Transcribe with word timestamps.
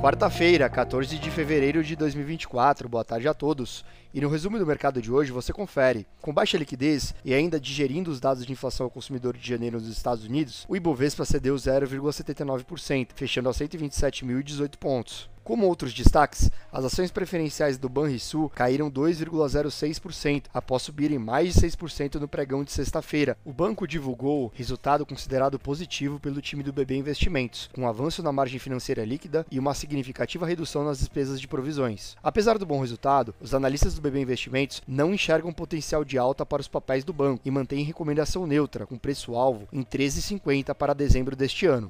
Quarta-feira, 0.00 0.68
14 0.68 1.18
de 1.18 1.30
fevereiro 1.30 1.82
de 1.82 1.96
2024. 1.96 2.86
Boa 2.86 3.02
tarde 3.02 3.26
a 3.26 3.34
todos. 3.34 3.82
E 4.12 4.20
no 4.20 4.28
resumo 4.28 4.58
do 4.58 4.66
mercado 4.66 5.00
de 5.00 5.10
hoje 5.10 5.32
você 5.32 5.54
confere. 5.54 6.06
Com 6.20 6.34
baixa 6.34 6.58
liquidez 6.58 7.14
e 7.24 7.32
ainda 7.32 7.58
digerindo 7.58 8.10
os 8.10 8.20
dados 8.20 8.44
de 8.44 8.52
inflação 8.52 8.84
ao 8.84 8.90
consumidor 8.90 9.36
de 9.36 9.48
janeiro 9.48 9.80
nos 9.80 9.88
Estados 9.88 10.24
Unidos, 10.24 10.66
o 10.68 10.76
Ibovespa 10.76 11.24
cedeu 11.24 11.54
0,79%, 11.56 13.08
fechando 13.14 13.48
aos 13.48 13.58
127.018 13.58 14.76
pontos. 14.76 15.30
Como 15.46 15.64
outros 15.64 15.94
destaques, 15.94 16.50
as 16.72 16.84
ações 16.84 17.12
preferenciais 17.12 17.78
do 17.78 17.88
Banrisul 17.88 18.50
caíram 18.50 18.90
2,06% 18.90 20.46
após 20.52 20.82
subirem 20.82 21.20
mais 21.20 21.54
de 21.54 21.60
6% 21.60 22.16
no 22.16 22.26
pregão 22.26 22.64
de 22.64 22.72
sexta-feira. 22.72 23.38
O 23.44 23.52
banco 23.52 23.86
divulgou 23.86 24.50
resultado 24.56 25.06
considerado 25.06 25.56
positivo 25.56 26.18
pelo 26.18 26.42
time 26.42 26.64
do 26.64 26.72
BB 26.72 26.96
Investimentos, 26.96 27.70
com 27.72 27.86
avanço 27.86 28.24
na 28.24 28.32
margem 28.32 28.58
financeira 28.58 29.04
líquida 29.04 29.46
e 29.48 29.60
uma 29.60 29.72
significativa 29.72 30.44
redução 30.44 30.84
nas 30.84 30.98
despesas 30.98 31.40
de 31.40 31.46
provisões. 31.46 32.16
Apesar 32.24 32.58
do 32.58 32.66
bom 32.66 32.80
resultado, 32.80 33.32
os 33.40 33.54
analistas 33.54 33.94
do 33.94 34.02
BB 34.02 34.22
Investimentos 34.22 34.82
não 34.84 35.14
enxergam 35.14 35.52
potencial 35.52 36.04
de 36.04 36.18
alta 36.18 36.44
para 36.44 36.60
os 36.60 36.66
papéis 36.66 37.04
do 37.04 37.12
banco 37.12 37.42
e 37.44 37.52
mantêm 37.52 37.84
recomendação 37.84 38.48
neutra, 38.48 38.84
com 38.84 38.98
preço-alvo 38.98 39.68
em 39.72 39.84
13,50 39.84 40.74
para 40.74 40.92
dezembro 40.92 41.36
deste 41.36 41.66
ano. 41.66 41.88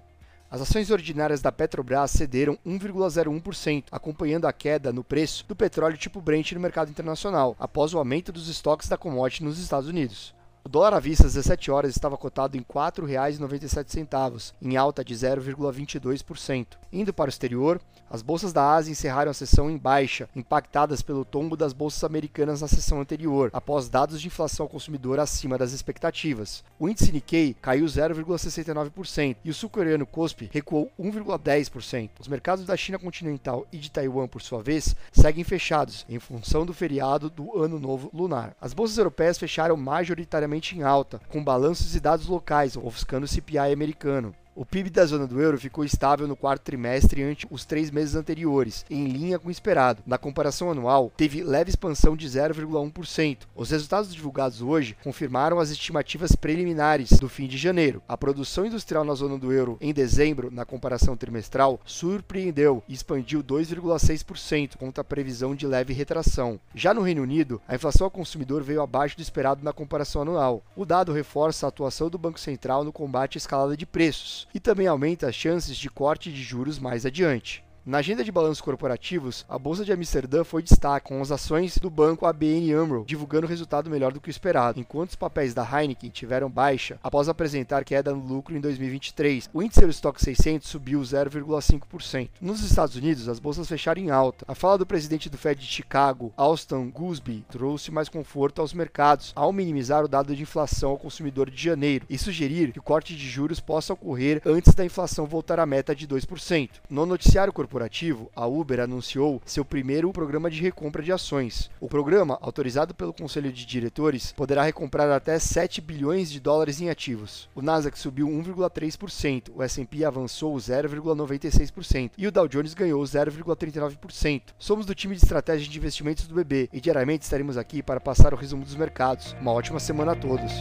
As 0.48 0.60
ações 0.60 0.92
ordinárias 0.92 1.42
da 1.42 1.50
Petrobras 1.50 2.12
cederam 2.12 2.56
1,01%, 2.64 3.86
acompanhando 3.90 4.46
a 4.46 4.52
queda 4.52 4.92
no 4.92 5.02
preço 5.02 5.44
do 5.48 5.56
petróleo 5.56 5.96
tipo 5.96 6.20
Brent 6.20 6.52
no 6.52 6.60
mercado 6.60 6.88
internacional, 6.88 7.56
após 7.58 7.92
o 7.92 7.98
aumento 7.98 8.30
dos 8.30 8.48
estoques 8.48 8.88
da 8.88 8.96
commodity 8.96 9.42
nos 9.42 9.58
Estados 9.58 9.88
Unidos. 9.88 10.35
O 10.66 10.68
dólar 10.68 10.94
à 10.94 10.98
vista 10.98 11.28
às 11.28 11.34
17 11.34 11.70
horas 11.70 11.92
estava 11.92 12.16
cotado 12.16 12.56
em 12.56 12.58
R$ 12.58 12.66
4,97, 12.68 14.52
em 14.60 14.76
alta 14.76 15.04
de 15.04 15.14
0,22%. 15.14 16.66
Indo 16.92 17.14
para 17.14 17.28
o 17.28 17.28
exterior, 17.28 17.80
as 18.10 18.20
bolsas 18.20 18.52
da 18.52 18.72
Ásia 18.72 18.90
encerraram 18.90 19.30
a 19.30 19.34
sessão 19.34 19.70
em 19.70 19.78
baixa, 19.78 20.28
impactadas 20.34 21.02
pelo 21.02 21.24
tombo 21.24 21.56
das 21.56 21.72
bolsas 21.72 22.02
americanas 22.02 22.62
na 22.62 22.66
sessão 22.66 23.00
anterior, 23.00 23.50
após 23.52 23.88
dados 23.88 24.20
de 24.20 24.26
inflação 24.26 24.64
ao 24.64 24.68
consumidor 24.68 25.20
acima 25.20 25.56
das 25.56 25.70
expectativas. 25.70 26.64
O 26.80 26.88
índice 26.88 27.12
Nikkei 27.12 27.54
caiu 27.62 27.86
0,69% 27.86 29.36
e 29.44 29.50
o 29.50 29.54
sul-coreano 29.54 30.04
KOSPI 30.04 30.50
recuou 30.52 30.90
1,10%. 30.98 32.10
Os 32.18 32.26
mercados 32.26 32.64
da 32.64 32.76
China 32.76 32.98
continental 32.98 33.64
e 33.72 33.78
de 33.78 33.88
Taiwan, 33.88 34.26
por 34.26 34.42
sua 34.42 34.64
vez, 34.64 34.96
seguem 35.12 35.44
fechados 35.44 36.04
em 36.08 36.18
função 36.18 36.66
do 36.66 36.74
feriado 36.74 37.30
do 37.30 37.56
Ano 37.56 37.78
Novo 37.78 38.10
Lunar. 38.12 38.56
As 38.60 38.74
bolsas 38.74 38.98
europeias 38.98 39.38
fecharam 39.38 39.76
majoritariamente 39.76 40.55
em 40.56 40.82
alta, 40.82 41.20
com 41.28 41.42
balanços 41.42 41.94
e 41.94 42.00
dados 42.00 42.26
locais, 42.26 42.76
ofuscando 42.76 43.26
o 43.26 43.28
CPI 43.28 43.72
americano. 43.72 44.34
O 44.58 44.64
PIB 44.64 44.88
da 44.88 45.04
zona 45.04 45.26
do 45.26 45.38
euro 45.38 45.60
ficou 45.60 45.84
estável 45.84 46.26
no 46.26 46.34
quarto 46.34 46.62
trimestre 46.62 47.22
ante 47.22 47.46
os 47.50 47.66
três 47.66 47.90
meses 47.90 48.14
anteriores, 48.14 48.86
em 48.88 49.04
linha 49.04 49.38
com 49.38 49.48
o 49.48 49.50
esperado. 49.50 50.02
Na 50.06 50.16
comparação 50.16 50.70
anual, 50.70 51.12
teve 51.14 51.42
leve 51.42 51.68
expansão 51.68 52.16
de 52.16 52.26
0,1%. 52.26 53.40
Os 53.54 53.70
resultados 53.70 54.14
divulgados 54.14 54.62
hoje 54.62 54.96
confirmaram 55.04 55.58
as 55.58 55.68
estimativas 55.68 56.34
preliminares 56.34 57.10
do 57.18 57.28
fim 57.28 57.46
de 57.46 57.58
janeiro. 57.58 58.00
A 58.08 58.16
produção 58.16 58.64
industrial 58.64 59.04
na 59.04 59.12
zona 59.12 59.36
do 59.36 59.52
euro 59.52 59.76
em 59.78 59.92
dezembro, 59.92 60.50
na 60.50 60.64
comparação 60.64 61.18
trimestral, 61.18 61.78
surpreendeu 61.84 62.82
e 62.88 62.94
expandiu 62.94 63.44
2,6% 63.44 64.78
contra 64.78 65.02
a 65.02 65.04
previsão 65.04 65.54
de 65.54 65.66
leve 65.66 65.92
retração. 65.92 66.58
Já 66.74 66.94
no 66.94 67.02
Reino 67.02 67.20
Unido, 67.20 67.60
a 67.68 67.74
inflação 67.74 68.06
ao 68.06 68.10
consumidor 68.10 68.62
veio 68.62 68.80
abaixo 68.80 69.16
do 69.16 69.22
esperado 69.22 69.62
na 69.62 69.74
comparação 69.74 70.22
anual. 70.22 70.62
O 70.74 70.86
dado 70.86 71.12
reforça 71.12 71.66
a 71.66 71.68
atuação 71.68 72.08
do 72.08 72.16
Banco 72.16 72.40
Central 72.40 72.84
no 72.84 72.92
combate 72.92 73.36
à 73.36 73.38
escalada 73.38 73.76
de 73.76 73.84
preços 73.84 74.45
e 74.54 74.60
também 74.60 74.86
aumenta 74.86 75.28
as 75.28 75.34
chances 75.34 75.76
de 75.76 75.90
corte 75.90 76.32
de 76.32 76.42
juros 76.42 76.78
mais 76.78 77.04
adiante. 77.04 77.65
Na 77.86 77.98
agenda 77.98 78.24
de 78.24 78.32
balanços 78.32 78.60
corporativos, 78.60 79.46
a 79.48 79.56
Bolsa 79.56 79.84
de 79.84 79.92
Amsterdã 79.92 80.42
foi 80.42 80.60
destaque, 80.60 81.06
com 81.06 81.22
as 81.22 81.30
ações 81.30 81.78
do 81.78 81.88
banco 81.88 82.26
ABN 82.26 82.74
AMRO 82.74 83.04
divulgando 83.06 83.46
resultado 83.46 83.88
melhor 83.88 84.12
do 84.12 84.20
que 84.20 84.28
o 84.28 84.28
esperado, 84.28 84.80
enquanto 84.80 85.10
os 85.10 85.14
papéis 85.14 85.54
da 85.54 85.62
Heineken 85.62 86.10
tiveram 86.10 86.50
baixa 86.50 86.98
após 87.00 87.28
apresentar 87.28 87.84
queda 87.84 88.12
no 88.12 88.18
lucro 88.18 88.56
em 88.56 88.60
2023. 88.60 89.48
O 89.54 89.62
índice 89.62 89.82
Eurostock 89.82 90.20
600 90.20 90.68
subiu 90.68 91.00
0,5%. 91.00 92.28
Nos 92.40 92.60
Estados 92.64 92.96
Unidos, 92.96 93.28
as 93.28 93.38
bolsas 93.38 93.68
fecharam 93.68 94.02
em 94.02 94.10
alta. 94.10 94.44
A 94.48 94.54
fala 94.56 94.78
do 94.78 94.84
presidente 94.84 95.30
do 95.30 95.38
Fed 95.38 95.60
de 95.60 95.66
Chicago, 95.68 96.32
Austin 96.36 96.90
Goolsbee, 96.90 97.44
trouxe 97.48 97.92
mais 97.92 98.08
conforto 98.08 98.60
aos 98.60 98.74
mercados 98.74 99.32
ao 99.36 99.52
minimizar 99.52 100.04
o 100.04 100.08
dado 100.08 100.34
de 100.34 100.42
inflação 100.42 100.90
ao 100.90 100.98
consumidor 100.98 101.48
de 101.48 101.62
janeiro 101.62 102.04
e 102.10 102.18
sugerir 102.18 102.72
que 102.72 102.80
o 102.80 102.82
corte 102.82 103.14
de 103.14 103.28
juros 103.28 103.60
possa 103.60 103.92
ocorrer 103.92 104.42
antes 104.44 104.74
da 104.74 104.84
inflação 104.84 105.24
voltar 105.24 105.60
à 105.60 105.66
meta 105.66 105.94
de 105.94 106.08
2%. 106.08 106.70
No 106.90 107.06
noticiário 107.06 107.52
corporativo, 107.52 107.75
corporativo, 107.76 108.30
a 108.34 108.46
Uber 108.46 108.80
anunciou 108.80 109.40
seu 109.44 109.64
primeiro 109.64 110.10
programa 110.10 110.50
de 110.50 110.62
recompra 110.62 111.02
de 111.02 111.12
ações. 111.12 111.70
O 111.78 111.88
programa, 111.88 112.38
autorizado 112.40 112.94
pelo 112.94 113.12
Conselho 113.12 113.52
de 113.52 113.66
Diretores, 113.66 114.32
poderá 114.32 114.62
recomprar 114.62 115.10
até 115.10 115.38
7 115.38 115.82
bilhões 115.82 116.30
de 116.30 116.40
dólares 116.40 116.80
em 116.80 116.88
ativos. 116.88 117.50
O 117.54 117.60
Nasdaq 117.60 117.98
subiu 117.98 118.28
1,3%, 118.28 119.50
o 119.54 119.62
S&P 119.62 120.04
avançou 120.04 120.54
0,96% 120.56 122.12
e 122.16 122.26
o 122.26 122.32
Dow 122.32 122.48
Jones 122.48 122.72
ganhou 122.72 123.02
0,39%. 123.02 124.42
Somos 124.58 124.86
do 124.86 124.94
time 124.94 125.14
de 125.14 125.22
estratégia 125.22 125.68
de 125.68 125.78
investimentos 125.78 126.26
do 126.26 126.34
BB 126.34 126.70
e 126.72 126.80
diariamente 126.80 127.24
estaremos 127.24 127.58
aqui 127.58 127.82
para 127.82 128.00
passar 128.00 128.32
o 128.32 128.38
resumo 128.38 128.64
dos 128.64 128.74
mercados. 128.74 129.36
Uma 129.40 129.52
ótima 129.52 129.78
semana 129.78 130.12
a 130.12 130.16
todos. 130.16 130.52